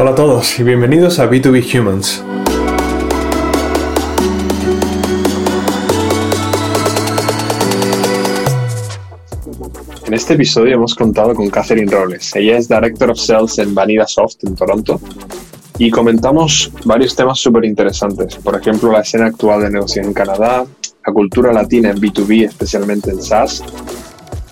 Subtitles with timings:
[0.00, 2.24] Hola a todos y bienvenidos a B2B Humans.
[10.06, 12.34] En este episodio hemos contado con Catherine Robles.
[12.34, 14.98] Ella es Director of Sales en Vanilla Soft en Toronto
[15.76, 18.36] y comentamos varios temas súper interesantes.
[18.36, 20.64] Por ejemplo, la escena actual de negocio en Canadá,
[21.06, 23.62] la cultura latina en B2B, especialmente en SaaS,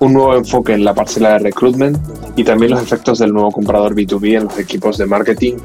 [0.00, 1.96] un nuevo enfoque en la parcela de recruitment
[2.38, 5.56] y también los efectos del nuevo comprador B2B en los equipos de marketing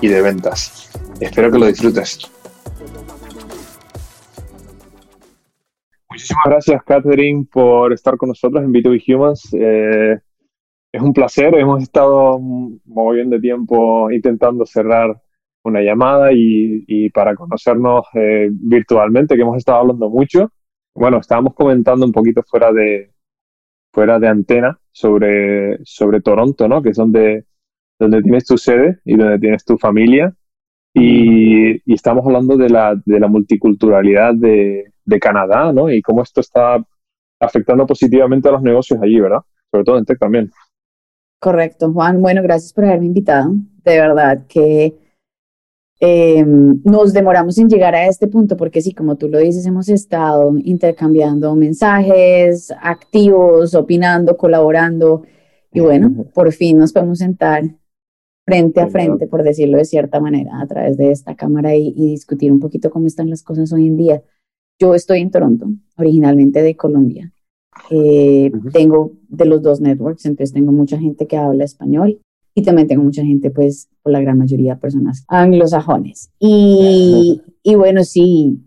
[0.00, 0.90] y de ventas.
[1.20, 2.32] Espero que lo disfrutes.
[6.08, 9.50] Muchísimas gracias, Catherine, por estar con nosotros en B2B Humans.
[9.52, 10.18] Eh,
[10.92, 11.54] es un placer.
[11.56, 15.20] Hemos estado muy bien de tiempo intentando cerrar
[15.62, 20.50] una llamada y, para conocernos eh, virtualmente, que hemos estado hablando mucho.
[20.94, 23.12] Bueno, estábamos comentando un poquito fuera de,
[23.92, 26.80] fuera de antena sobre, sobre Toronto, ¿no?
[26.80, 27.44] Que es donde,
[27.98, 30.32] donde tienes tu sede y donde tienes tu familia.
[30.94, 35.90] Y, estamos hablando de la, de la multiculturalidad de, de, Canadá, ¿no?
[35.90, 36.82] Y cómo esto está
[37.40, 39.40] afectando positivamente a los negocios allí, ¿verdad?
[39.70, 40.50] Sobre todo en tech también.
[41.40, 42.22] Correcto, Juan.
[42.22, 43.52] Bueno, gracias por haberme invitado.
[43.84, 44.94] De verdad que
[46.06, 49.88] Em, nos demoramos en llegar a este punto porque sí, como tú lo dices, hemos
[49.88, 55.22] estado intercambiando mensajes, activos, opinando, colaborando
[55.72, 57.62] y bueno, por fin nos podemos sentar
[58.44, 62.52] frente a frente, por decirlo de cierta manera, a través de esta cámara y, discutir
[62.52, 64.22] un poquito cómo están las cosas hoy en día.
[64.78, 67.32] Yo estoy en Toronto, originalmente de Colombia.
[67.90, 72.20] Eh, tengo de los dos networks, entonces tengo mucha gente que habla español
[72.54, 76.30] y también tengo mucha gente, pues, por la gran mayoría de personas anglosajones.
[76.38, 78.60] Y, y bueno, sí,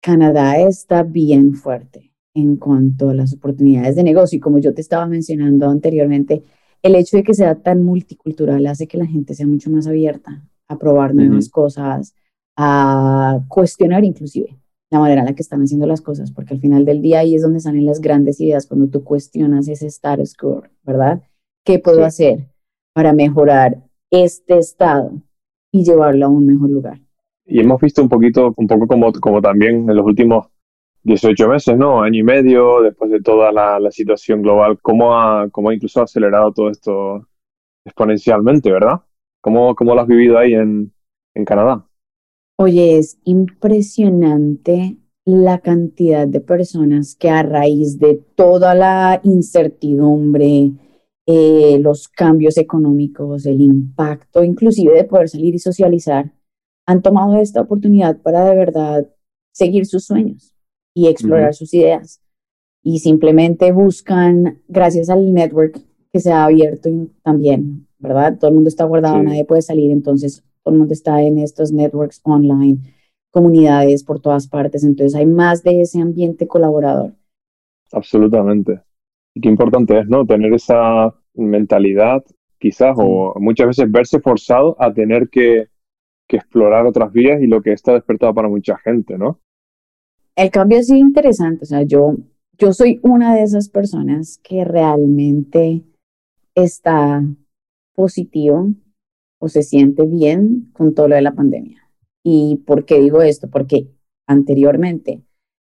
[0.00, 4.36] Canadá está bien fuerte en cuanto a las oportunidades de negocio.
[4.36, 6.42] Y como yo te estaba mencionando anteriormente,
[6.82, 10.44] el hecho de que sea tan multicultural hace que la gente sea mucho más abierta
[10.68, 12.14] a probar nuevas cosas,
[12.56, 14.58] a cuestionar inclusive
[14.90, 17.34] la manera en la que están haciendo las cosas, porque al final del día ahí
[17.34, 21.22] es donde salen las grandes ideas cuando tú cuestionas ese status quo, ¿verdad?
[21.64, 22.51] ¿Qué puedo hacer?
[22.92, 23.76] Para mejorar
[24.10, 25.12] este estado
[25.70, 27.00] y llevarlo a un mejor lugar.
[27.44, 30.46] Y hemos visto un poquito, un poco como, como también en los últimos
[31.02, 32.02] 18 meses, ¿no?
[32.02, 36.02] Año y medio, después de toda la, la situación global, cómo ha, cómo ha incluso
[36.02, 37.26] acelerado todo esto
[37.84, 39.00] exponencialmente, ¿verdad?
[39.40, 40.92] ¿Cómo, cómo lo has vivido ahí en,
[41.34, 41.84] en Canadá?
[42.56, 50.72] Oye, es impresionante la cantidad de personas que a raíz de toda la incertidumbre,
[51.26, 56.32] eh, los cambios económicos, el impacto inclusive de poder salir y socializar,
[56.86, 59.08] han tomado esta oportunidad para de verdad
[59.52, 60.52] seguir sus sueños
[60.94, 62.20] y explorar sus ideas.
[62.82, 65.80] Y simplemente buscan, gracias al network
[66.12, 66.90] que se ha abierto
[67.22, 68.36] también, ¿verdad?
[68.38, 71.72] Todo el mundo está guardado, nadie puede salir, entonces todo el mundo está en estos
[71.72, 72.78] networks online,
[73.30, 77.14] comunidades por todas partes, entonces hay más de ese ambiente colaborador.
[77.92, 78.80] Absolutamente.
[79.34, 80.26] Y qué importante es, ¿no?
[80.26, 82.22] Tener esa mentalidad,
[82.58, 85.68] quizás, o muchas veces verse forzado a tener que,
[86.28, 89.40] que, explorar otras vías y lo que está despertado para mucha gente, ¿no?
[90.36, 91.62] El cambio sido interesante.
[91.62, 92.16] O sea, yo,
[92.58, 95.82] yo soy una de esas personas que realmente
[96.54, 97.22] está
[97.94, 98.70] positivo
[99.38, 101.90] o se siente bien con todo lo de la pandemia.
[102.22, 103.50] ¿Y por qué digo esto?
[103.50, 103.88] Porque
[104.26, 105.22] anteriormente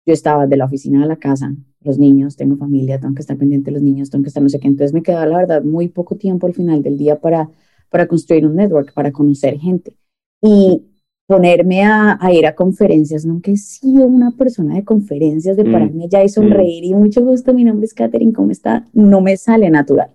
[0.07, 1.55] yo estaba de la oficina a la casa
[1.87, 4.49] los niños, tengo familia, tengo que estar pendiente de los niños, tengo que estar no
[4.49, 4.67] sé qué.
[4.67, 7.49] Entonces me quedaba, la verdad, muy poco tiempo al final del día para,
[7.89, 9.95] para construir un network, para conocer gente.
[10.43, 10.83] Y
[11.27, 15.73] ponerme a, a ir a conferencias, nunca he sido una persona de conferencias, de mm.
[15.73, 18.85] pararme allá y sonreír y mucho gusto, mi nombre es Katherine, ¿cómo está?
[18.93, 20.11] No me sale natural.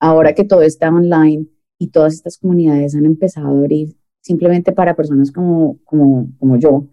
[0.00, 1.46] Ahora que todo está online
[1.78, 6.86] y todas estas comunidades han empezado a abrir simplemente para personas como, como, como yo,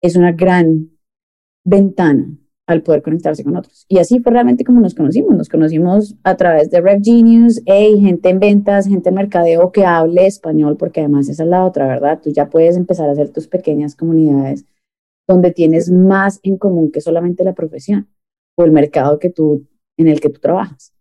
[0.00, 0.93] es una gran
[1.64, 2.36] ventana
[2.66, 3.84] al poder conectarse con otros.
[3.88, 5.36] Y así fue realmente como nos conocimos.
[5.36, 9.84] Nos conocimos a través de Rev Genius, hey, gente en ventas, gente en mercadeo que
[9.84, 12.20] hable español, porque además esa es la otra, ¿verdad?
[12.22, 14.64] Tú ya puedes empezar a hacer tus pequeñas comunidades
[15.26, 18.08] donde tienes más en común que solamente la profesión
[18.56, 20.94] o el mercado que tú, en el que tú trabajas.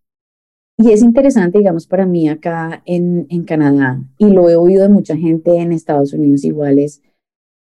[0.77, 4.89] Y es interesante, digamos, para mí acá en, en Canadá, y lo he oído de
[4.89, 7.01] mucha gente en Estados Unidos iguales,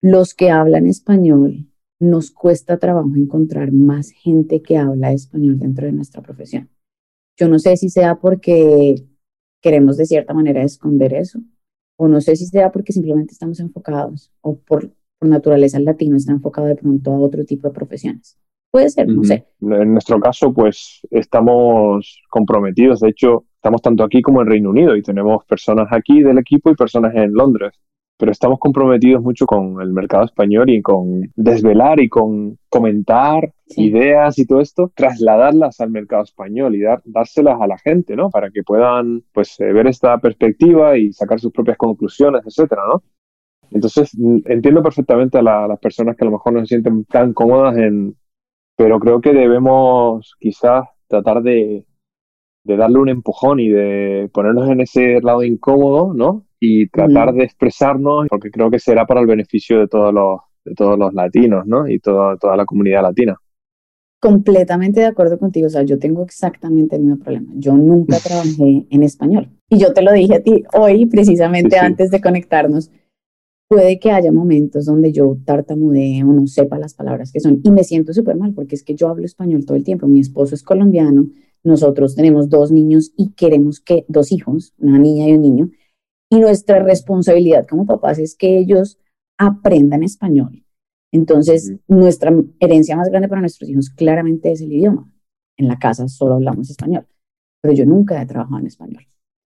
[0.02, 1.69] los que hablan español
[2.00, 6.70] nos cuesta trabajo encontrar más gente que habla español dentro de nuestra profesión.
[7.38, 8.96] Yo no sé si sea porque
[9.62, 11.40] queremos de cierta manera esconder eso,
[11.98, 14.92] o no sé si sea porque simplemente estamos enfocados, o por,
[15.22, 18.38] naturaleza el latino está enfocado de pronto a otro tipo de profesiones.
[18.72, 19.46] Puede ser, no sé.
[19.62, 23.00] En nuestro caso, pues estamos comprometidos.
[23.00, 26.70] De hecho, estamos tanto aquí como en Reino Unido y tenemos personas aquí del equipo
[26.70, 27.74] y personas en Londres
[28.20, 34.38] pero estamos comprometidos mucho con el mercado español y con desvelar y con comentar ideas
[34.38, 38.30] y todo esto, trasladarlas al mercado español y dar, dárselas a la gente, ¿no?
[38.30, 43.04] Para que puedan, pues, eh, ver esta perspectiva y sacar sus propias conclusiones, etcétera, ¿no?
[43.72, 44.12] Entonces,
[44.46, 48.18] entiendo perfectamente a, las personas que a lo mejor no se sienten tan cómodas en,
[48.76, 51.86] pero creo que debemos quizás tratar de,
[52.66, 56.49] de darle un empujón y de ponernos en ese lado incómodo, ¿no?
[56.60, 60.74] Y tratar de expresarnos, porque creo que será para el beneficio de todos los, de
[60.76, 61.88] todos los latinos, ¿no?
[61.88, 63.38] Y toda, toda la comunidad latina.
[64.22, 67.52] Completamente de acuerdo contigo, o sea, yo tengo exactamente el mismo problema.
[67.56, 69.50] Yo nunca trabajé en español.
[69.70, 72.92] Y yo te lo dije a ti hoy, precisamente antes de conectarnos.
[73.70, 77.70] Puede que haya momentos donde yo tartamudee o no sepa las palabras que son y
[77.70, 80.08] me siento súper mal porque es que yo hablo español todo el tiempo.
[80.08, 81.28] Mi esposo es colombiano,
[81.64, 85.70] nosotros tenemos dos niños y queremos que, dos hijos, una niña y un niño,
[86.30, 89.00] y nuestra responsabilidad como papás es que ellos
[89.38, 90.64] aprendan español.
[91.12, 95.12] Entonces, nuestra herencia más grande para nuestros hijos claramente es el idioma.
[95.58, 97.08] En la casa solo hablamos español,
[97.62, 99.08] pero yo nunca he trabajado en español.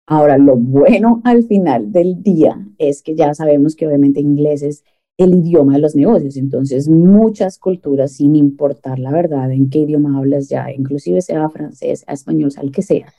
[0.08, 4.84] Ahora, lo bueno al final del día es que ya sabemos que obviamente inglés es
[5.18, 6.38] el idioma de los negocios.
[6.38, 12.06] Entonces, muchas culturas, sin importar la verdad en qué idioma hablas ya, inclusive sea francés,
[12.08, 13.14] español, sea el que sea,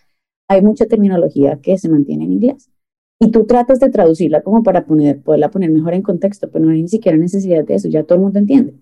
[0.48, 2.71] hay mucha terminología que se mantiene en inglés
[3.20, 6.72] y tú tratas de traducirla como para poner, poderla poner mejor en contexto, pero no
[6.72, 8.74] hay ni siquiera necesidad de eso, ya todo el mundo entiende.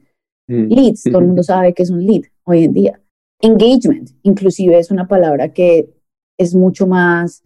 [0.49, 0.67] Mm.
[0.69, 3.01] Leads, todo el mundo sabe que es un lead hoy en día.
[3.43, 5.91] Engagement, inclusive es una palabra que
[6.39, 7.43] es mucho más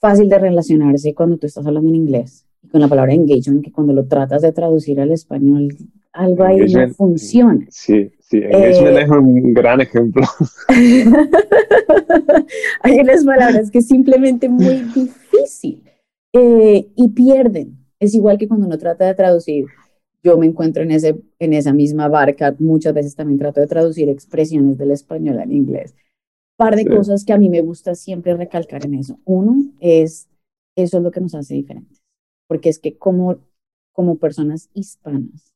[0.00, 3.92] fácil de relacionarse cuando tú estás hablando en inglés con la palabra engagement que cuando
[3.92, 5.68] lo tratas de traducir al español,
[6.12, 7.64] algo ahí no funciona.
[7.70, 10.24] Sí, sí, engagement eh, es un gran ejemplo.
[12.82, 15.82] hay unas palabras que es simplemente muy difícil.
[16.34, 17.78] Eh, y pierden.
[18.00, 19.66] Es igual que cuando uno trata de traducir.
[20.22, 22.54] Yo me encuentro en, ese, en esa misma barca.
[22.58, 25.94] Muchas veces también trato de traducir expresiones del español al inglés.
[26.56, 29.18] Par de cosas que a mí me gusta siempre recalcar en eso.
[29.24, 30.28] Uno es,
[30.76, 32.02] eso es lo que nos hace diferentes.
[32.48, 33.38] Porque es que como,
[33.92, 35.52] como personas hispanas,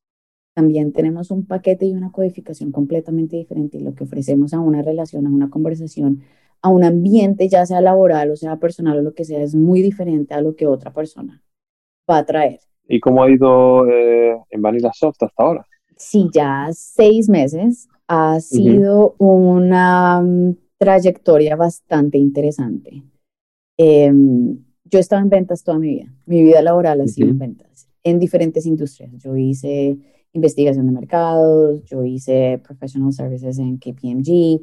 [0.55, 4.83] también tenemos un paquete y una codificación completamente diferente y lo que ofrecemos a una
[4.83, 6.23] relación, a una conversación,
[6.63, 9.83] a un ambiente, ya sea laboral o sea personal o lo que sea, es muy
[9.83, 11.43] diferente a lo que otra persona
[12.09, 12.61] va a traer.
[12.89, 15.67] ¿Y cómo ha ido eh, en Vanilla Soft hasta ahora?
[15.97, 17.89] Sí, ya seis meses.
[18.07, 23.03] Ha sido una mm, trayectoria bastante interesante.
[23.77, 26.15] Em, yo he estado en ventas toda mi vida.
[26.25, 29.13] Mi vida laboral ha sido en ventas, en diferentes industrias.
[29.19, 29.99] Yo hice
[30.33, 34.63] investigación de mercados, yo hice professional services en KPMG,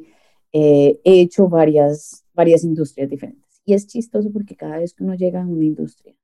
[0.58, 3.60] eh, he hecho varias, varias industrias diferentes.
[3.66, 6.16] Y es chistoso porque cada vez que uno llega a una industria,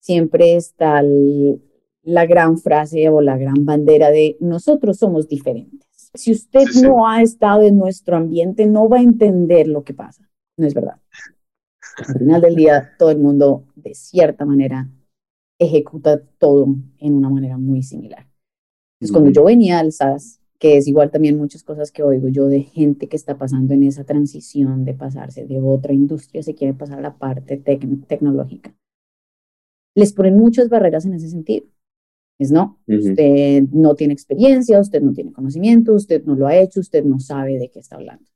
[0.00, 5.86] siempre está la gran frase o la gran bandera de nosotros somos diferentes.
[6.14, 10.30] Si usted no ha estado en nuestro ambiente, no va a entender lo que pasa.
[10.56, 10.98] No es verdad.
[11.98, 14.88] Al final del día, todo el mundo, de cierta manera,
[15.58, 18.26] ejecuta todo en una manera muy similar.
[18.94, 22.46] Entonces, cuando yo venía al SAS, que es igual también muchas cosas que oigo yo
[22.46, 26.74] de gente que está pasando en esa transición de pasarse de otra industria, se quiere
[26.74, 28.74] pasar a la parte tecnológica.
[29.94, 31.66] Les ponen muchas barreras en ese sentido.
[32.38, 36.80] Es no, usted no tiene experiencia, usted no tiene conocimiento, usted no lo ha hecho,
[36.80, 38.26] usted no sabe de qué está hablando.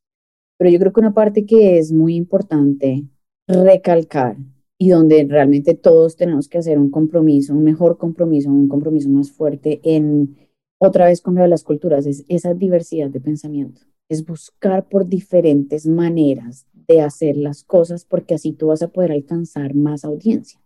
[0.56, 3.04] Pero yo creo que una parte que es muy importante
[3.46, 4.36] recalcar
[4.78, 9.30] y donde realmente todos tenemos que hacer un compromiso, un mejor compromiso, un compromiso más
[9.30, 10.36] fuerte en
[10.82, 15.06] otra vez con lo de las culturas, es esa diversidad de pensamiento, es buscar por
[15.06, 20.58] diferentes maneras de hacer las cosas porque así tú vas a poder alcanzar más audiencia.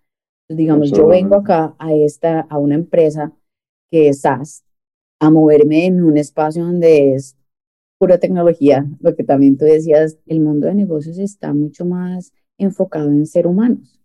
[0.48, 3.32] digamos, yo vengo acá a, esta, a una empresa
[3.90, 4.64] que es SaaS,
[5.20, 7.36] a moverme en un espacio donde es
[7.98, 13.08] pura tecnología, lo que también tú decías, el mundo de negocios está mucho más enfocado
[13.08, 14.00] en ser humanos.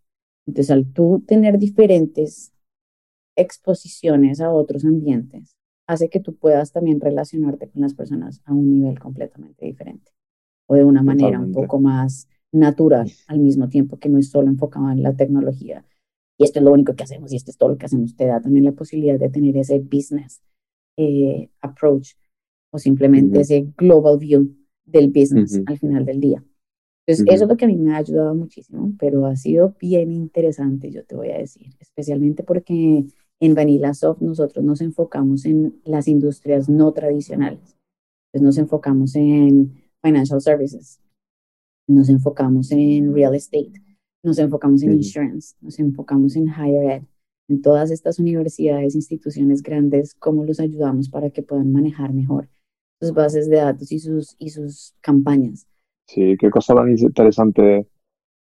[0.47, 2.51] Entonces, al tú tener diferentes
[3.35, 5.58] exposiciones a otros ambientes,
[5.89, 10.11] hace que tú puedas también relacionarte con las personas a un nivel completamente diferente
[10.67, 14.49] o de una manera un poco más natural al mismo tiempo que no es solo
[14.49, 15.83] enfocado en la tecnología.
[16.37, 18.15] Y esto es lo único que hacemos y esto es todo lo que hacemos.
[18.15, 20.43] Te da también la posibilidad de tener ese business
[20.95, 22.11] eh, approach
[22.71, 24.55] o simplemente ese global view
[24.85, 26.43] del business al final del día.
[27.07, 30.11] Entonces, eso es lo que a mí me ha ayudado muchísimo, pero ha sido bien
[30.11, 33.05] interesante, yo te voy a decir, especialmente porque
[33.39, 37.77] en Vanilla Soft nosotros nos enfocamos en las industrias no tradicionales.
[38.31, 41.01] Pues nos enfocamos en financial services,
[41.87, 43.73] nos enfocamos en real estate,
[44.23, 47.03] nos enfocamos en insurance, nos enfocamos en higher ed,
[47.47, 52.47] en todas estas universidades, instituciones grandes, cómo los ayudamos para que puedan manejar mejor
[53.01, 55.67] sus bases de datos y sus, y sus campañas.
[56.05, 57.87] Sí, qué cosa tan interesante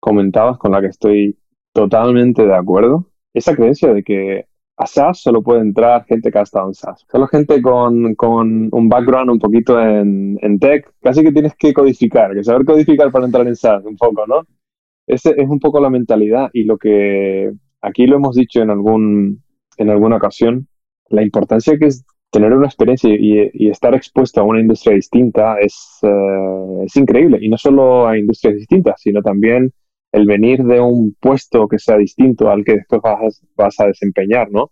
[0.01, 1.39] comentabas con la que estoy
[1.73, 3.11] totalmente de acuerdo.
[3.33, 4.47] Esa creencia de que
[4.81, 7.05] a SaaS solo puede entrar gente que ha estado en SaaS.
[7.13, 10.91] Solo gente con, con un background un poquito en, en, tech.
[11.03, 14.47] Casi que tienes que codificar, que saber codificar para entrar en SaaS un poco, ¿no?
[15.07, 19.43] Ese es un poco la mentalidad y lo que aquí lo hemos dicho en, algún,
[19.77, 20.67] en alguna ocasión,
[21.11, 25.99] la importancia que es tener una experiencia y, estar expuesto a una industria distinta es,
[26.03, 27.39] eh, es increíble.
[27.43, 29.75] Y no solo a industrias distintas, sino también
[30.12, 34.50] el venir de un puesto que sea distinto al que después vas, vas a desempeñar,
[34.50, 34.71] ¿no?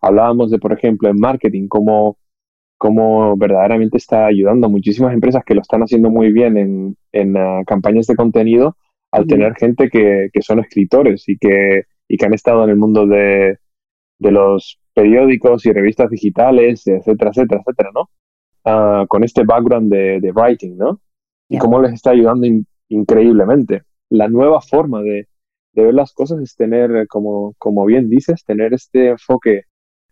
[0.00, 2.18] Hablábamos de, por ejemplo, en marketing, cómo,
[2.76, 7.36] cómo verdaderamente está ayudando a muchísimas empresas que lo están haciendo muy bien en, en
[7.36, 8.76] ah, campañas de contenido
[9.12, 12.76] al tener gente que, que, son escritores y que, y que han estado en el
[12.76, 13.58] mundo de,
[14.18, 18.10] de los periódicos y revistas digitales, etcétera, etcétera, etcétera, ¿no?
[18.64, 21.00] Ah, con este background de, de, writing, ¿no?
[21.48, 22.48] Y cómo les está ayudando
[22.88, 23.82] increíblemente
[24.14, 25.28] la nueva forma de,
[25.74, 29.64] ver las cosas es tener, como, como bien dices, tener este enfoque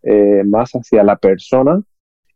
[0.03, 1.81] eh, más hacia la persona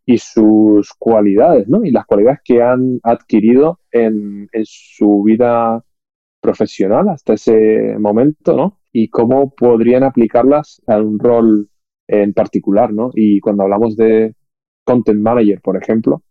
[0.05, 1.83] y sus cualidades, ¿no?
[1.83, 5.83] Y las cualidades que han adquirido en, su vida
[6.41, 8.79] profesional hasta ese momento, ¿no?
[8.93, 11.69] Y cómo podrían aplicarlas a un rol
[12.07, 13.11] en particular, ¿no?
[13.13, 14.35] Y cuando hablamos de
[14.85, 16.23] content manager, por ejemplo,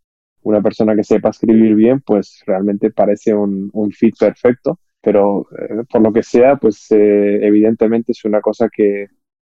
[0.43, 6.03] una persona que sepa escribir bien, pues realmente parece un fit perfecto pero eh, por
[6.03, 9.07] lo que sea, pues eh, evidentemente es una cosa que,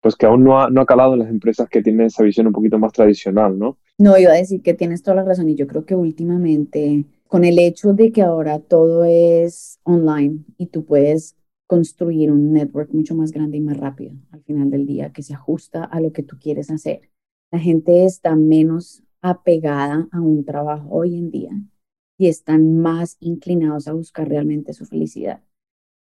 [0.01, 2.47] pues que aún no ha, no ha calado en las empresas que tienen esa visión
[2.47, 3.77] un poquito más tradicional, ¿no?
[3.99, 7.45] No, iba a decir que tienes toda la razón y yo creo que últimamente, con
[7.45, 11.35] el hecho de que ahora todo es online y tú puedes
[11.67, 15.35] construir un network mucho más grande y más rápido al final del día que se
[15.35, 17.11] ajusta a lo que tú quieres hacer.
[17.51, 21.51] La gente está menos apegada a un trabajo hoy en día
[22.21, 25.43] y están más inclinados a buscar realmente su felicidad.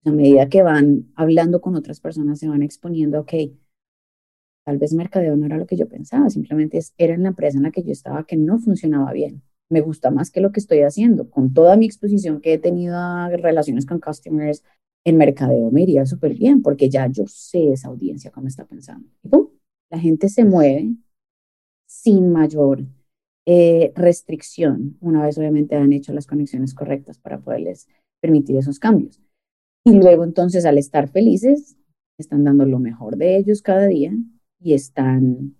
[0.04, 3.32] A medida que van hablando con otras personas, se van exponiendo, ok,
[4.64, 7.64] tal vez mercadeo no era lo que yo pensaba, simplemente era en la empresa en
[7.64, 9.42] la que yo estaba que no funcionaba bien.
[9.68, 11.30] Me gusta más que lo que estoy haciendo.
[11.30, 14.62] Con toda mi exposición que he tenido a relaciones con customers,
[15.04, 19.08] en mercadeo me iría súper bien porque ya yo sé esa audiencia cómo está pensando.
[19.24, 19.48] Y pum,
[19.90, 20.94] la gente se mueve
[21.86, 22.84] sin mayor
[23.46, 27.88] eh, restricción, una vez obviamente han hecho las conexiones correctas para poderles
[28.20, 29.20] permitir esos cambios.
[29.84, 31.76] Y luego entonces al estar felices,
[32.18, 34.12] están dando lo mejor de ellos cada día
[34.60, 35.56] y están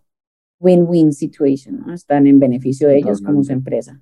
[0.61, 1.93] win-win situation, ¿no?
[1.93, 4.01] están en beneficio de ellos como su empresa.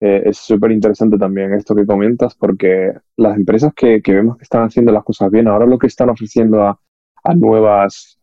[0.00, 4.44] Eh, es súper interesante también esto que comentas porque las empresas que, que, vemos que
[4.44, 6.80] están haciendo las cosas bien, ahora lo que están ofreciendo a,
[7.24, 8.18] a nuevas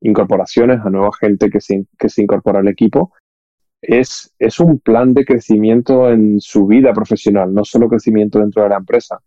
[0.00, 3.12] incorporaciones, a nueva gente que se, que se incorpora al equipo,
[3.82, 8.68] es, es un plan de crecimiento en su vida profesional, no solo crecimiento dentro de
[8.68, 9.18] la empresa.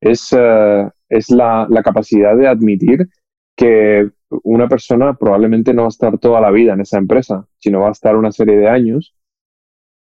[0.00, 3.08] Es, eh, es la, la, capacidad de admitir
[3.56, 4.10] que
[4.42, 7.88] una persona probablemente no va a estar toda la vida en esa empresa, sino va
[7.88, 9.14] a estar una serie de años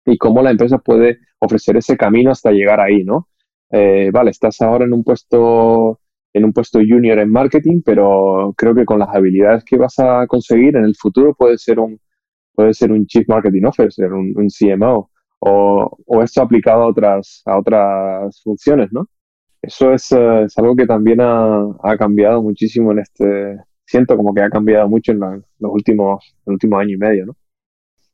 [0.05, 3.29] y cómo la empresa puede ofrecer ese camino hasta llegar ahí, ¿no?
[3.71, 6.01] Eh, vale, estás ahora en un puesto
[6.33, 10.27] en un puesto junior en marketing, pero creo que con las habilidades que vas a
[10.29, 11.99] conseguir en el futuro puede ser un,
[12.55, 17.43] puede ser un Chief Marketing Officer, un, un CMO, o, o, esto aplicado a otras,
[17.47, 19.09] a otras funciones, ¿no?
[19.63, 24.35] Eso es, eh, es algo que también ha, ha, cambiado muchísimo en este, siento como
[24.35, 25.43] que ha cambiado mucho en los
[25.73, 27.37] últimos, el último año y medio, ¿no?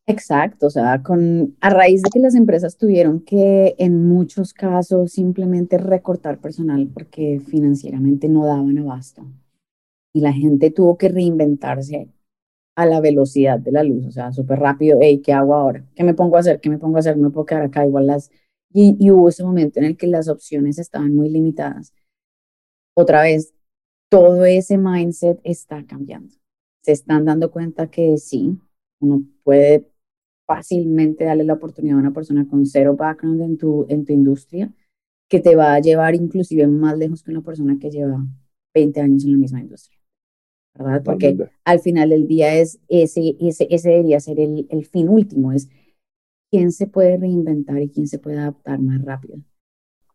[0.08, 5.12] Exacto, o sea, con, a raíz de que las empresas tuvieron que en muchos casos
[5.12, 9.26] simplemente recortar personal porque financieramente no daban abasto
[10.12, 12.08] y la gente tuvo que reinventarse
[12.76, 15.84] a la velocidad de la luz, o sea, súper rápido, hey, ¿qué hago ahora?
[15.94, 16.60] ¿Qué me pongo a hacer?
[16.60, 17.16] ¿Qué me pongo a hacer?
[17.16, 18.30] me puedo quedar acá igual las...
[18.72, 21.94] Y, hubo ese momento en el que las opciones estaban muy limitadas.
[22.94, 23.54] Otra vez,
[24.10, 26.34] todo ese mindset está cambiando.
[26.82, 28.58] Se están dando cuenta que sí,
[29.00, 29.88] uno puede
[30.46, 34.72] fácilmente darle la oportunidad a una persona con cero background en tu, en tu industria,
[35.28, 38.24] que te va a llevar inclusive más lejos que una persona que lleva
[38.74, 39.95] 20 años en la misma industria.
[40.84, 41.02] ¿Verdad?
[41.04, 45.52] Porque al final del día es ese, ese, ese debería ser el, el fin último,
[45.52, 45.68] es
[46.50, 49.38] quién se puede reinventar y quién se puede adaptar más rápido,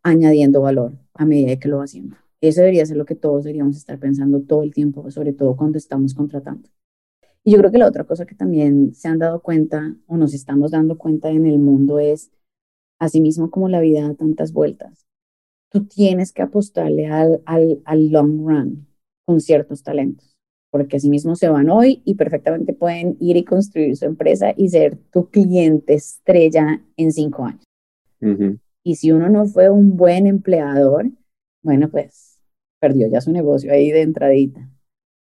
[0.03, 2.15] añadiendo valor a medida que lo va haciendo.
[2.41, 5.77] Eso debería ser lo que todos deberíamos estar pensando todo el tiempo, sobre todo cuando
[5.77, 6.69] estamos contratando.
[7.43, 10.33] Y yo creo que la otra cosa que también se han dado cuenta o nos
[10.33, 12.31] estamos dando cuenta en el mundo es,
[12.99, 15.07] asimismo como la vida da tantas vueltas,
[15.69, 18.87] tú tienes que apostarle al, al, al long run
[19.25, 20.30] con ciertos talentos,
[20.71, 24.69] porque así mismo se van hoy y perfectamente pueden ir y construir su empresa y
[24.69, 27.63] ser tu cliente estrella en cinco años.
[28.83, 31.07] Y si uno no fue un buen empleador,
[31.61, 32.39] bueno, pues
[32.79, 34.67] perdió ya su negocio ahí de entradita.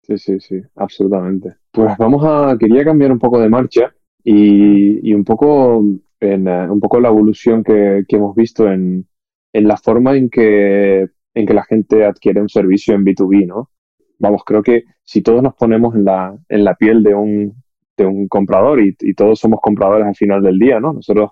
[0.02, 1.54] Sí, sí, sí, absolutamente.
[1.70, 5.82] Pues vamos a, quería cambiar un poco de marcha y, y un poco
[6.20, 9.06] en uh, un poco la evolución que, que hemos visto en,
[9.52, 13.70] en, la forma en que, en que la gente adquiere un servicio en B2B, ¿no?
[14.18, 17.62] Vamos, creo que si todos nos ponemos en la, en la piel de un,
[17.96, 20.92] de un comprador y, y todos somos compradores al final del día, ¿no?
[20.92, 21.30] Nosotros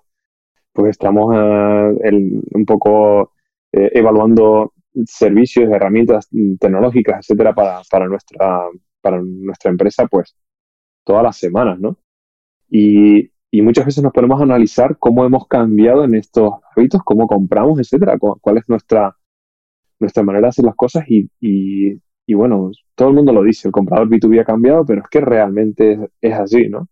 [0.76, 3.33] pues estamos uh, el, un poco
[3.73, 4.75] eh, evaluando
[5.07, 6.28] servicios, herramientas
[6.61, 8.64] tecnológicas, etcétera, para, para, nuestra,
[9.00, 10.37] para nuestra empresa, pues
[11.05, 11.99] todas las semanas, ¿no?
[12.71, 17.26] Y, y, muchas veces nos ponemos a analizar cómo hemos cambiado en estos hábitos, cómo
[17.26, 19.16] compramos, etcétera, cuál es nuestra,
[19.99, 23.68] nuestra manera de hacer las cosas y, y, y, bueno, todo el mundo lo dice,
[23.68, 26.88] el comprador B2B ha cambiado, pero es que realmente es, así, ¿no?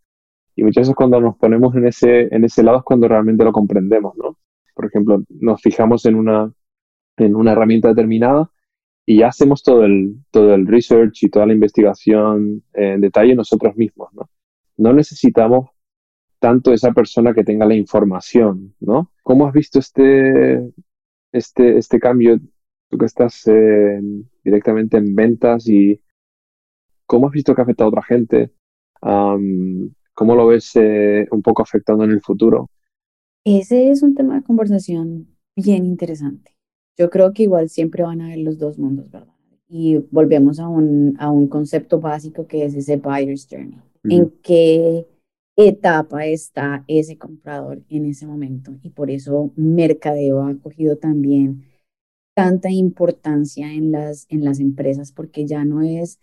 [0.57, 3.53] Y muchas veces cuando nos ponemos en ese, en ese lado es cuando realmente lo
[3.53, 4.39] comprendemos, ¿no?
[4.75, 6.53] Por ejemplo, nos fijamos en una,
[7.17, 8.51] en una herramienta determinada
[9.07, 14.11] y hacemos todo el, todo el research y toda la investigación en detalle nosotros mismos,
[14.15, 14.31] ¿no?
[14.77, 15.71] No necesitamos
[16.39, 19.11] tanto esa persona que tenga la información, ¿no?
[19.23, 20.63] ¿Cómo has visto este,
[21.33, 22.39] este, este cambio?
[22.95, 24.01] Tú que estás eh,
[24.45, 26.01] directamente en ventas y
[27.07, 28.53] cómo has visto que ha afectado a otra gente?
[29.03, 32.71] Um, ¿Cómo lo ves eh, un poco afectando en el futuro?
[33.45, 36.55] Ese es un tema de conversación bien interesante.
[36.97, 39.35] Yo creo que igual siempre van a haber los dos mundos, ¿verdad?
[39.67, 43.83] Y volvemos a un, a un concepto básico que es ese buyer's journey.
[44.05, 44.13] Mm.
[44.13, 45.09] ¿En qué
[45.57, 48.71] etapa está ese comprador en ese momento?
[48.83, 51.74] Y por eso Mercadeo ha cogido también
[52.35, 56.19] tanta importancia en las, en las empresas, porque ya no es,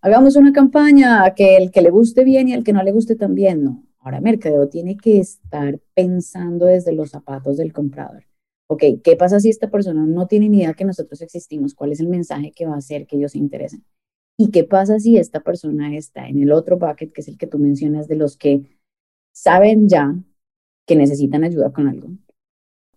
[0.00, 3.16] hagamos una campaña que el que le guste bien y el que no le guste
[3.16, 3.84] también, no.
[3.98, 8.28] Ahora Mercadeo tiene que estar pensando desde los zapatos del comprador
[8.68, 11.74] ok, ¿qué pasa si esta persona no tiene ni idea que nosotros existimos?
[11.74, 13.84] ¿Cuál es el mensaje que va a hacer que ellos se interesen?
[14.36, 17.46] ¿Y qué pasa si esta persona está en el otro bucket, que es el que
[17.46, 18.78] tú mencionas, de los que
[19.32, 20.14] saben ya
[20.86, 22.10] que necesitan ayuda con algo?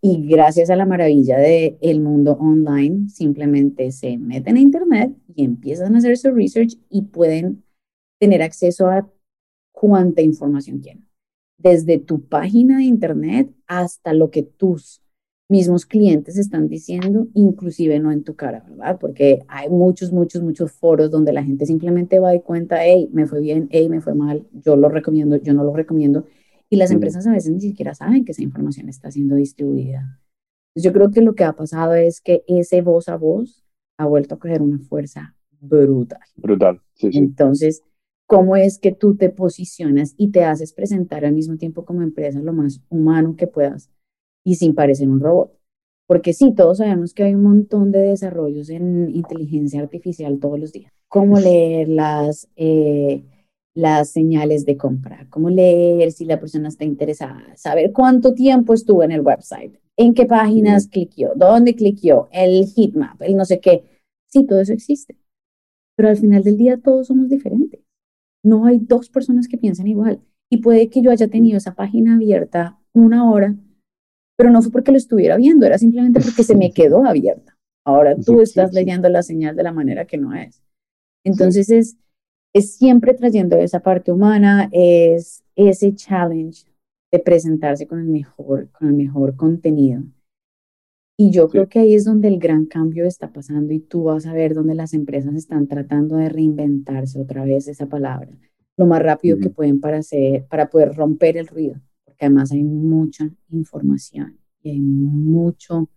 [0.04, 5.44] Y gracias a la maravilla del el mundo online, simplemente se meten a Internet y
[5.44, 7.64] empiezan a hacer su research y pueden
[8.20, 9.08] tener acceso a
[9.72, 11.08] cuánta información quieren.
[11.60, 15.02] Desde tu página de Internet hasta lo que tus
[15.52, 18.98] mismos clientes están diciendo, inclusive no en tu cara, ¿verdad?
[19.00, 23.28] Porque hay muchos, muchos, muchos foros donde la gente simplemente va y cuenta, hey, me
[23.28, 26.26] fue bien, hey, me fue mal, yo lo recomiendo, yo no lo recomiendo.
[26.72, 30.20] Y las empresas a veces ni siquiera saben que esa información está siendo distribuida.
[30.74, 33.64] Yo creo que lo que ha pasado es que ese voz a voz
[33.98, 36.22] ha vuelto a coger una fuerza brutal.
[36.38, 37.18] Brutal, sí, sí.
[37.20, 37.84] Entonces,
[38.26, 42.40] ¿cómo es que tú te posicionas y te haces presentar al mismo tiempo como empresa
[42.40, 43.92] lo más humano que puedas?
[44.44, 45.52] y sin parecer un robot.
[46.08, 50.74] Porque sí, todos sabemos que hay un montón de desarrollos en inteligencia artificial todos los
[50.74, 50.92] días.
[51.08, 53.24] Cómo leer las, eh,
[53.74, 59.04] las señales de compra, cómo leer si la persona está interesada, saber cuánto tiempo estuvo
[59.04, 63.86] en el website, en qué páginas cliqueó, dónde cliqueó, el heatmap, el no sé qué.
[64.28, 65.18] Sí, todo eso existe.
[65.96, 67.82] Pero al final del día todos somos diferentes.
[68.44, 70.22] No hay dos personas que piensen igual.
[70.50, 73.56] Y puede que yo haya tenido esa página abierta una hora
[74.42, 77.56] pero no fue porque lo estuviera viendo, era simplemente porque se me quedó abierta.
[77.86, 80.64] Ahora tú estás leyendo la señal de la manera que no es.
[81.24, 81.96] Entonces es,
[82.54, 86.66] es siempre trayendo esa parte humana, es ese challenge
[87.12, 90.04] de presentarse con el mejor, con el mejor contenido.
[91.18, 94.26] Y yo creo que ahí es donde el gran cambio está pasando y tú vas
[94.26, 98.30] a ver donde las empresas están tratando de reinventarse otra vez esa palabra,
[98.78, 101.80] lo más rápido que pueden para, hacer, para poder romper el ruido
[102.26, 105.90] además hay mucha información y hay mucho,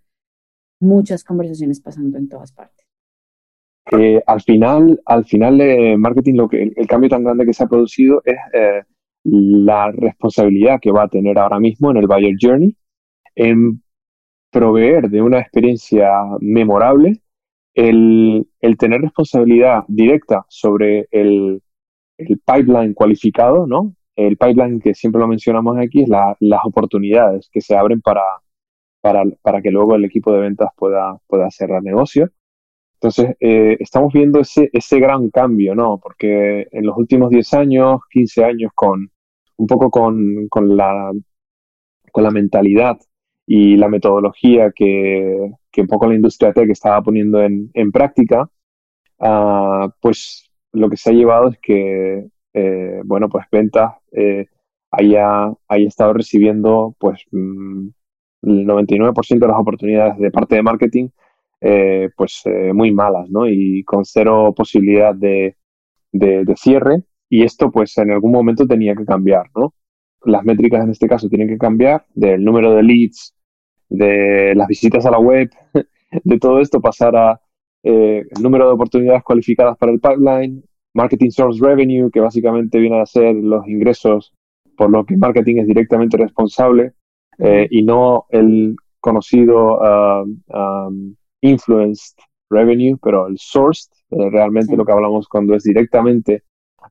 [0.81, 2.84] muchas conversaciones pasando en todas partes.
[3.93, 7.65] Eh, al final, al final de marketing, lo que, el, cambio tan grande que se
[7.65, 8.83] ha producido es eh,
[9.25, 12.77] la responsabilidad que va a tener ahora mismo en el Buyer Journey
[13.35, 13.83] en
[14.51, 17.21] proveer de una experiencia memorable,
[17.75, 21.61] el, el tener responsabilidad directa sobre el,
[22.19, 23.95] el pipeline cualificado, ¿no?
[24.17, 28.23] el pipeline que siempre lo mencionamos aquí es las oportunidades que se abren para,
[29.01, 32.31] para, para, que luego el equipo de ventas pueda, pueda cerrar negocio.
[33.05, 35.99] Entonces, eh, estamos viendo ese, ese gran cambio, ¿no?
[36.03, 39.11] Porque en los últimos 10 años, 15 años, con
[39.59, 41.13] un poco con, con, la,
[42.11, 42.99] con la mentalidad
[43.47, 48.49] y la metodología que, que un poco la industria tech estaba poniendo en, en práctica,
[49.19, 54.47] uh, pues lo que se ha llevado es que, eh, bueno, pues ventas eh,
[54.91, 57.89] haya, haya estado recibiendo pues mm,
[58.45, 61.09] el 99% de las oportunidades de parte de marketing
[61.67, 63.49] eh, pues eh, muy malas, ¿no?
[63.49, 65.57] Y con cero posibilidad de,
[66.13, 67.05] de, de, cierre.
[67.31, 69.75] Y esto pues en algún momento tenía que cambiar, ¿no?
[70.25, 73.35] Las métricas en este caso tienen que cambiar del número de leads,
[73.89, 75.51] de las visitas a la web,
[76.25, 77.41] de todo esto pasar a
[77.83, 83.01] eh, el número de oportunidades cualificadas para el pipeline, marketing source revenue, que básicamente viene
[83.01, 84.35] a ser los ingresos
[84.77, 86.93] por lo que marketing es directamente responsable
[87.39, 92.17] eh, y no el conocido um, um, influenced
[92.51, 94.77] revenue, pero el sourced, eh, realmente sí.
[94.77, 96.43] lo que hablamos cuando es directamente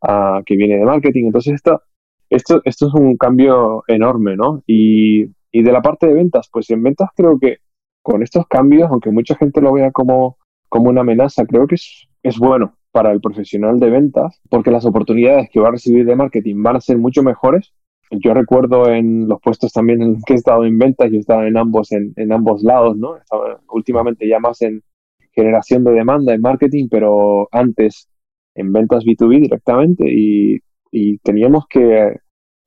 [0.02, 1.26] uh, que viene de marketing.
[1.26, 1.82] Entonces, esto,
[2.30, 4.64] esto, esto es un cambio enorme, ¿no?
[4.68, 7.58] Y, y de la parte de ventas, pues en ventas creo que
[8.02, 10.38] con estos cambios, aunque mucha gente lo vea como,
[10.70, 14.86] como una amenaza, creo que es, es bueno para el profesional de ventas, porque las
[14.86, 17.74] oportunidades que va a recibir de marketing van a ser mucho mejores.
[18.20, 21.58] Yo recuerdo en los puestos también en que he estado en ventas, yo estaba en
[21.58, 23.18] ambos, en, en ambos lados, ¿no?
[23.18, 24.84] Estaba últimamente ya más en
[25.32, 28.08] generación de demanda, en marketing, pero antes
[28.56, 30.60] en ventas B2B directamente y,
[30.92, 32.18] y teníamos que,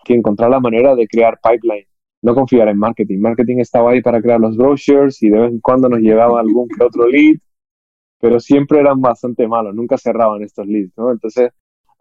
[0.04, 1.86] que encontrar la manera de crear pipeline
[2.26, 3.18] no confiar en marketing.
[3.20, 6.68] Marketing estaba ahí para crear los brochures y de vez en cuando nos llegaba algún
[6.68, 7.36] que otro lead,
[8.20, 11.12] pero siempre eran bastante malos, nunca cerraban estos leads, ¿no?
[11.12, 11.50] Entonces,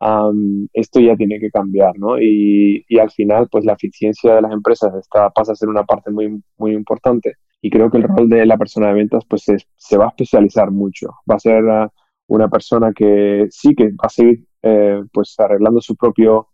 [0.02, 2.20] um, esto ya tiene que cambiar, ¿no?
[2.20, 5.84] Y, y, al final, pues la eficiencia de las empresas está, pasa a ser una
[5.84, 7.34] parte muy, muy importante.
[7.62, 10.10] Y creo que el rol de la persona de ventas, pues se, se va a
[10.10, 11.08] especializar mucho.
[11.30, 11.88] Va a ser uh,
[12.28, 16.50] una persona que sí que va a seguir, eh, pues arreglando su propio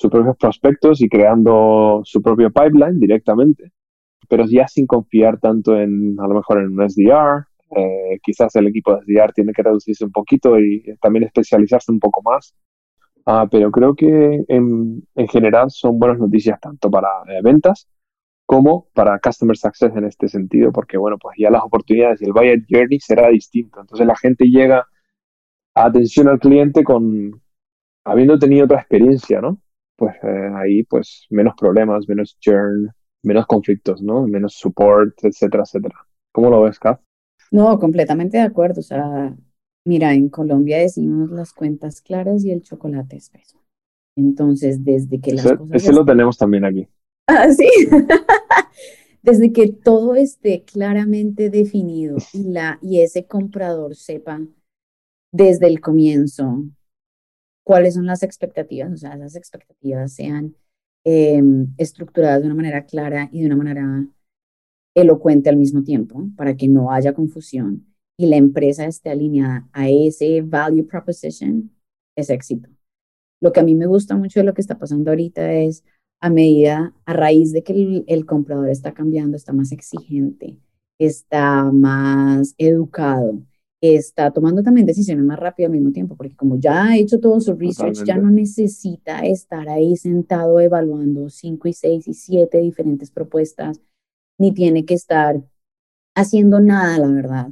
[0.00, 3.70] sus propios prospectos y creando su propio pipeline directamente,
[4.30, 7.44] pero ya sin confiar tanto en, a lo mejor en un SDR,
[7.76, 12.00] eh, quizás el equipo de SDR tiene que reducirse un poquito y también especializarse un
[12.00, 12.54] poco más,
[13.26, 17.88] uh, pero creo que en, en, general son buenas noticias tanto para eh, ventas
[18.46, 22.32] como para Customer Success en este sentido, porque bueno, pues ya las oportunidades y el
[22.32, 24.86] buyer journey será distinto, entonces la gente llega
[25.74, 27.40] a atención al cliente con
[28.04, 29.60] habiendo tenido otra experiencia, ¿no?
[30.00, 32.90] pues eh, ahí pues menos problemas, menos churn,
[33.22, 34.26] menos conflictos, ¿no?
[34.26, 35.94] Menos support, etcétera, etcétera.
[36.32, 37.02] ¿Cómo lo ves, Kath?
[37.50, 38.80] No, completamente de acuerdo.
[38.80, 39.36] O sea,
[39.84, 43.58] mira, en Colombia decimos las cuentas claras y el chocolate espeso.
[44.16, 45.76] Entonces, desde que las ese, cosas...
[45.76, 46.88] Ese lo tenemos también aquí.
[47.26, 47.68] Ah, sí.
[49.22, 54.40] desde que todo esté claramente definido y, la, y ese comprador sepa
[55.32, 56.64] desde el comienzo
[57.64, 60.56] cuáles son las expectativas, o sea, esas expectativas sean
[61.04, 61.42] eh,
[61.76, 64.06] estructuradas de una manera clara y de una manera
[64.94, 67.89] elocuente al mismo tiempo, para que no haya confusión
[68.20, 71.70] y la empresa esté alineada a ese value proposition,
[72.14, 72.68] es éxito.
[73.40, 75.82] Lo que a mí me gusta mucho de lo que está pasando ahorita es
[76.20, 80.58] a medida, a raíz de que el, el comprador está cambiando, está más exigente,
[80.98, 83.40] está más educado,
[83.80, 87.40] está tomando también decisiones más rápido al mismo tiempo, porque como ya ha hecho todo
[87.40, 88.04] su research, Totalmente.
[88.04, 93.80] ya no necesita estar ahí sentado evaluando cinco y seis y siete diferentes propuestas,
[94.38, 95.42] ni tiene que estar
[96.14, 97.50] haciendo nada, la verdad,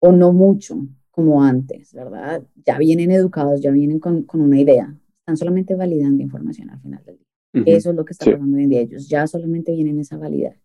[0.00, 0.78] o no mucho
[1.10, 2.42] como antes, ¿verdad?
[2.66, 7.04] Ya vienen educados, ya vienen con, con una idea, están solamente validando información al final
[7.04, 7.26] del día.
[7.52, 7.64] Uh -huh.
[7.66, 8.32] Eso es lo que está sí.
[8.32, 10.56] pasando hoy en día, ellos ya solamente vienen esa validar.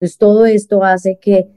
[0.00, 1.48] Entonces, todo esto hace que,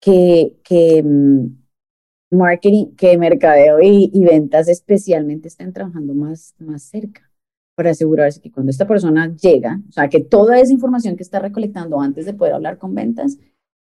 [0.00, 7.30] que, que mm, marketing, que mercadeo y, y, ventas especialmente estén trabajando más, más cerca
[7.74, 11.38] para asegurarse que cuando esta persona llega, o sea, que toda esa información que está
[11.38, 13.38] recolectando antes de poder hablar con ventas,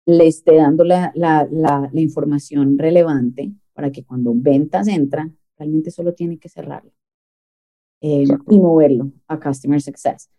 [0.05, 5.91] le esté dando la, la, la, la información relevante para que cuando ventas entra, realmente
[5.91, 6.91] solo tiene que cerrarlo
[8.01, 10.29] eh, y moverlo a Customer Success.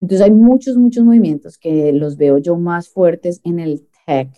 [0.00, 4.30] Entonces hay muchos, muchos movimientos que los veo yo más fuertes en el tech,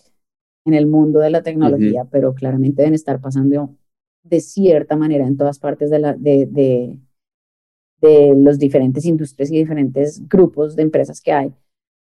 [0.64, 2.09] en el mundo de la tecnología, uh -huh.
[2.11, 3.76] pero claramente deben estar pasando
[4.22, 6.98] de cierta manera en todas partes de, la, de, de,
[8.00, 11.52] de los diferentes industrias y diferentes grupos de empresas que hay.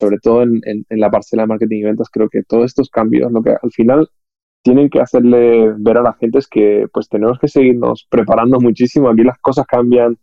[0.02, 2.90] Sobre todo en, en, en, la parcela de marketing y ventas, creo que todos estos
[2.90, 4.08] cambios, lo que al final
[4.62, 9.08] tienen que hacerle ver a la gente es que pues tenemos que seguirnos preparando muchísimo.
[9.08, 10.18] Aquí las cosas cambian,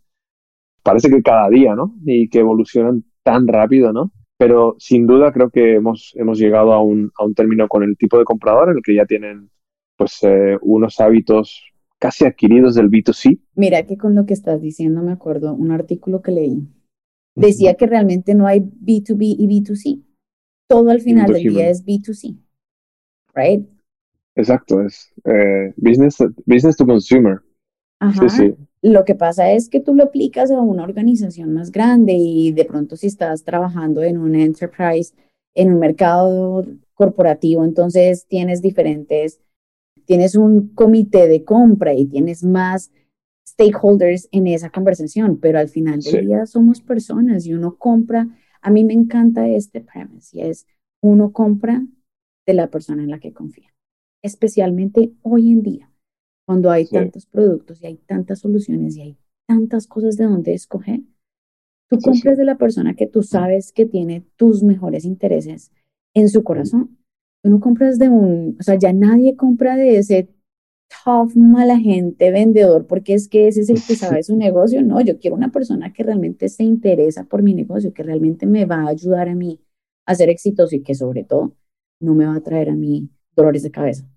[0.82, 1.94] parece que cada día, ¿no?
[2.04, 4.12] Y que evolucionan tan rápido, ¿no?
[4.40, 7.98] pero sin duda creo que hemos, hemos llegado a un, a un término con el
[7.98, 9.50] tipo de comprador en el que ya tienen
[9.98, 11.62] pues eh, unos hábitos
[11.98, 13.38] casi adquiridos del B2C.
[13.54, 16.66] Mira que con lo que estás diciendo me acuerdo un artículo que leí.
[17.34, 20.02] Decía que realmente no hay B2B y B2C,
[20.68, 22.36] todo al final del día es B2C,
[23.34, 23.66] right?
[24.34, 27.40] Exacto, es eh, business, business to consumer.
[28.00, 28.26] Ajá.
[28.82, 32.64] Lo que pasa es que tú lo aplicas a una organización más grande y de
[32.64, 35.14] pronto si estás trabajando en un enterprise,
[35.54, 36.64] en un mercado
[36.94, 39.40] corporativo, entonces tienes diferentes,
[40.06, 42.90] tienes un comité de compra y tienes más
[43.46, 48.28] stakeholders en esa conversación, pero al final del día somos personas y uno compra,
[48.62, 50.66] a mí me encanta este premise y es
[51.02, 51.84] uno compra
[52.46, 53.72] de la persona en la que confía,
[54.22, 55.92] especialmente hoy en día,
[56.46, 61.00] cuando hay tantos productos y hay tantas soluciones y hay tantas cosas de donde escoger.
[61.88, 65.72] Tú compras de la persona que tú sabes que tiene tus mejores intereses
[66.14, 66.98] en su corazón.
[67.42, 70.28] Tú no compras de un, o sea, ya nadie compra de ese
[71.04, 74.82] tough, mala gente, vendedor, porque es que ese es el que sabe su negocio.
[74.82, 78.64] No, yo quiero una persona que realmente se interesa por mi negocio, que realmente me
[78.66, 79.60] va a ayudar a mí
[80.06, 81.56] a ser exitoso y que sobre todo
[82.00, 84.08] no me va a traer a mí dolores de cabeza.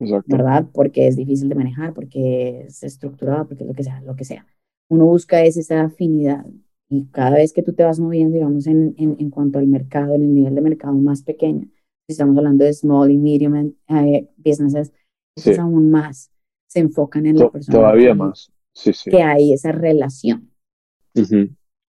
[0.00, 0.36] Exacto.
[0.36, 0.66] ¿Verdad?
[0.72, 4.46] Porque es difícil de manejar, porque es estructurado, porque lo que sea, lo que sea.
[4.88, 6.44] Uno busca es esa afinidad
[6.88, 10.14] y cada vez que tú te vas moviendo, digamos, en, en, en cuanto al mercado,
[10.14, 11.62] en el nivel de mercado más pequeño,
[12.06, 14.92] si estamos hablando de small y medium eh, businesses,
[15.34, 16.30] pues aún más
[16.66, 17.78] se enfocan en la persona.
[17.78, 19.10] Todavía más, sí, sí.
[19.10, 20.50] Que hay esa relación.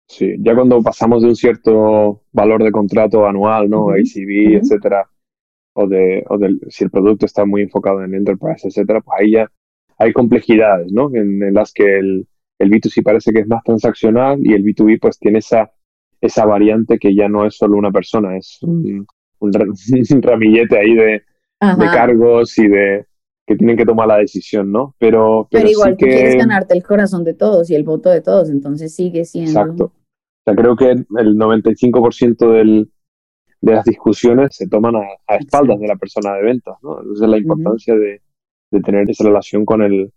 [0.08, 3.90] Sí, ya cuando pasamos de un cierto valor de contrato anual, ¿no?
[3.90, 5.10] ACV, etcétera,
[5.74, 9.32] o de, o de si el producto está muy enfocado en enterprise, etcétera, pues ahí
[9.32, 9.52] ya
[9.98, 11.10] hay complejidades, ¿no?
[11.14, 12.28] En, las que el,
[12.60, 15.72] el B2C parece que es más transaccional y el B2B pues tiene esa,
[16.22, 19.08] esa variante que ya no es solo una persona, es un,
[19.40, 21.24] un, ramillete ahí de,
[21.62, 23.06] de cargos y de,
[23.48, 24.96] que tienen que tomar la decisión, ¿no?
[24.98, 28.50] Pero, pero, igual tú quieres ganarte el corazón de todos y el voto de todos,
[28.50, 29.60] entonces sigue siendo.
[29.60, 29.84] Exacto.
[29.86, 29.92] O
[30.46, 32.92] sea, creo que el 95% del,
[33.62, 37.00] de las discusiones se toman a, espaldas de la persona de ventas, ¿no?
[37.00, 38.22] Entonces la importancia de,
[38.72, 40.12] de, tener esa relación con el,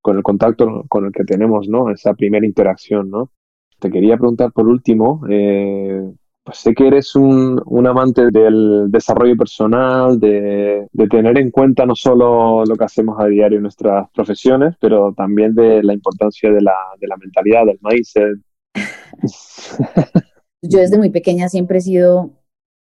[0.00, 1.90] con el contacto con el que tenemos, ¿no?
[1.90, 3.30] Esa primera interacción, ¿no?
[3.78, 6.02] Te quería preguntar por último, eh,
[6.44, 11.86] pues sé que eres un, un, amante del desarrollo personal, de, de, tener en cuenta
[11.86, 16.50] no solo lo que hacemos a diario en nuestras profesiones, pero también de la importancia
[16.50, 18.38] de la, de la mentalidad, del mindset.
[20.62, 22.34] Yo desde muy pequeña siempre he sido,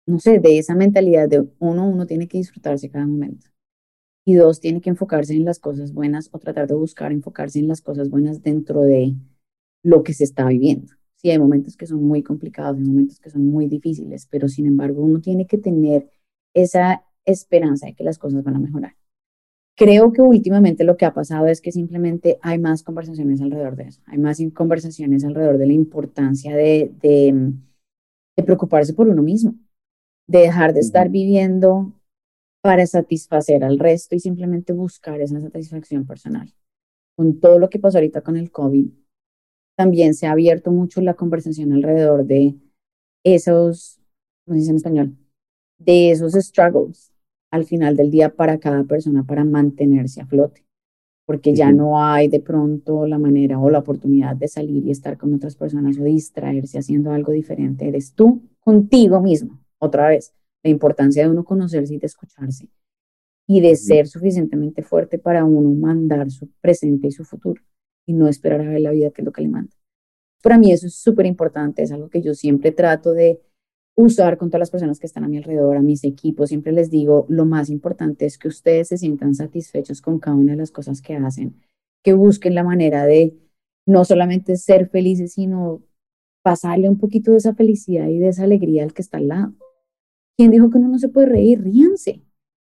[0.08, 3.48] no sé, de esa mentalidad de uno, uno tiene que disfrutarse cada momento.
[4.26, 7.68] Y dos, tiene que enfocarse en las cosas buenas o tratar de buscar enfocarse en
[7.68, 9.14] las cosas buenas dentro de
[9.84, 13.30] lo que se está viviendo Sí, hay momentos que son muy complicados, hay momentos que
[13.30, 16.10] son muy difíciles, pero sin embargo uno tiene que tener
[16.56, 18.96] esa esperanza de que las cosas van a mejorar.
[19.76, 23.84] Creo que últimamente lo que ha pasado es que simplemente hay más conversaciones alrededor de
[23.86, 27.54] eso, hay más conversaciones alrededor de la importancia de, de,
[28.38, 29.56] de preocuparse por uno mismo,
[30.28, 31.94] de dejar de estar viviendo
[32.62, 36.54] para satisfacer al resto y simplemente buscar esa satisfacción personal.
[37.16, 38.90] Con todo lo que pasó ahorita con el COVID,
[39.82, 42.56] también se ha abierto mucho la conversación alrededor de
[43.24, 44.00] esos,
[44.46, 45.18] ¿cómo se dice en español?
[45.80, 47.12] De esos struggles
[47.50, 50.64] al final del día para cada persona para mantenerse a flote,
[51.26, 55.18] porque ya no hay de pronto la manera o la oportunidad de salir y estar
[55.18, 57.88] con otras personas o distraerse haciendo algo diferente.
[57.88, 62.70] Eres tú contigo mismo, otra vez, la importancia de uno conocerse y de escucharse
[63.48, 67.64] y de ser suficientemente fuerte para uno mandar su presente y su futuro
[68.06, 69.72] y no esperar a ver la vida que es lo que le manda.
[70.42, 73.42] Para mí eso es súper importante, es algo que yo siempre trato de
[73.96, 76.90] usar con todas las personas que están a mi alrededor, a mis equipos, siempre les
[76.90, 80.72] digo, lo más importante es que ustedes se sientan satisfechos con cada una de las
[80.72, 81.56] cosas que hacen,
[82.04, 83.38] que busquen la manera de
[83.86, 85.84] no solamente ser felices, sino
[86.44, 89.54] pasarle un poquito de esa felicidad y de esa alegría al que está al lado.
[90.38, 91.62] ¿Quién dijo que uno no se puede reír?
[91.62, 92.22] Ríanse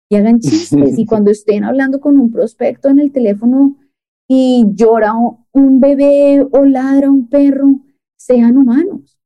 [0.10, 0.97] y hagan chistes.
[0.97, 3.78] y cuando estén hablando con un prospecto en el teléfono,
[4.27, 5.13] y llora
[5.53, 7.79] un bebé o ladra un perro,
[8.17, 9.17] sean humanos.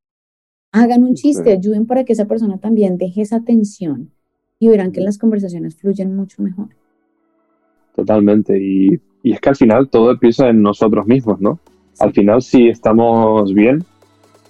[0.72, 4.12] Hagan un chiste, ayuden para que esa persona también deje esa tensión
[4.60, 6.70] y verán que las conversaciones fluyen mucho mejor.
[7.96, 8.58] Totalmente.
[8.62, 11.60] Y, y es que al final todo empieza en nosotros mismos, ¿no?
[12.00, 13.84] Al final si estamos bien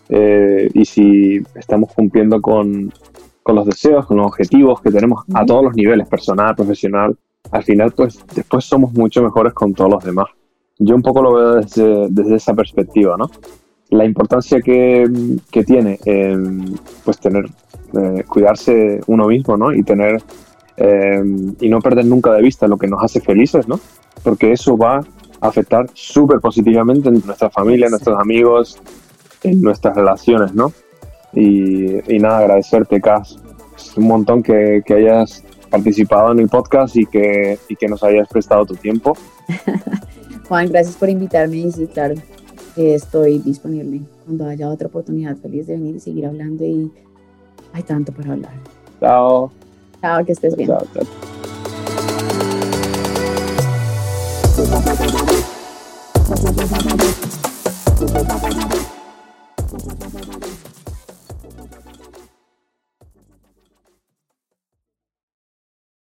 [0.10, 2.92] eh, y si estamos cumpliendo con,
[3.42, 7.18] con, los deseos, con los objetivos que tenemos a todos los niveles, personal, profesional,
[7.52, 10.28] al final pues después somos mucho mejores con todos los demás
[10.84, 13.30] yo un poco lo veo desde, desde esa perspectiva, ¿no?
[13.90, 15.08] La importancia que,
[15.52, 16.00] que tiene
[17.06, 17.46] pues tener,
[17.94, 19.74] eh, cuidarse uno mismo, ¿no?
[19.74, 20.22] Y tener,
[20.78, 21.22] eh,
[21.60, 23.80] y no perder nunca de vista lo que nos hace felices, ¿no?
[24.24, 24.98] Porque eso va
[25.42, 28.82] a afectar súper positivamente en nuestra familia, en nuestros amigos,
[29.44, 30.72] en nuestras relaciones, ¿no?
[31.34, 33.38] Y, y nada, agradecerte, Cas,
[33.98, 38.28] un montón que, que hayas participado en el podcast y que, y que nos hayas
[38.28, 39.16] prestado tu tiempo.
[40.52, 42.16] Juan, gracias por invitarme y sí, claro,
[42.76, 45.38] que estoy disponible cuando haya otra oportunidad.
[45.38, 46.92] Feliz de venir y seguir hablando y
[47.72, 48.52] hay tanto para hablar.
[49.00, 49.50] Chao.
[50.02, 50.68] Chao, que estés bien.
[50.68, 51.31] Chao, chao.